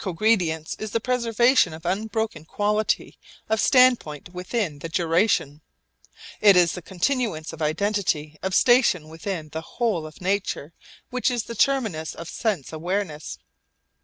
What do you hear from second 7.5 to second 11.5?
of identity of station within the whole of nature which is